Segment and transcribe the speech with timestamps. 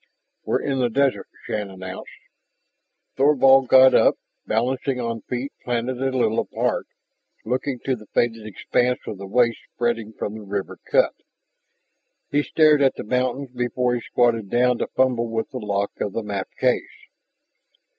[0.45, 2.09] "We're in the desert," Shann announced.
[3.17, 6.87] Thorvald got up, balancing on feet planted a little apart,
[7.45, 11.13] looking to the faded expanse of the waste spreading from the river cut.
[12.31, 16.13] He stared at the mountains before he squatted down to fumble with the lock of
[16.13, 17.05] the map case.